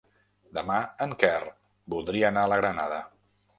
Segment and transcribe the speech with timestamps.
[0.57, 0.77] Demà
[1.07, 1.35] en Quer
[1.97, 3.01] voldria anar a la Granada.